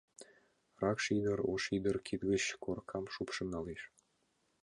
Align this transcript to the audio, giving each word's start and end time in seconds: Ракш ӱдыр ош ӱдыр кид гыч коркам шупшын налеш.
Ракш 0.81 1.05
ӱдыр 1.17 1.39
ош 1.51 1.63
ӱдыр 1.77 1.95
кид 2.05 2.21
гыч 2.31 2.43
коркам 2.63 3.05
шупшын 3.13 3.47
налеш. 3.53 3.81